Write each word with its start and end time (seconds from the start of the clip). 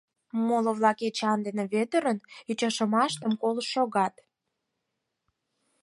Моло-влак 0.47 0.99
Эчан 1.07 1.39
ден 1.45 1.57
Вӧдырын 1.71 2.17
ӱчашымыштым 2.51 3.33
колышт 3.41 3.71
шогат. 3.73 4.13